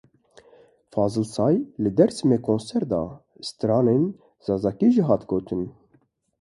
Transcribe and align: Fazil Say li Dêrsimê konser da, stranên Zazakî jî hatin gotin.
Fazil 0.93 1.25
Say 1.33 1.55
li 1.83 1.89
Dêrsimê 1.97 2.37
konser 2.47 2.83
da, 2.91 3.03
stranên 3.49 4.03
Zazakî 4.45 4.89
jî 4.95 5.03
hatin 5.09 5.27
gotin. 5.31 5.61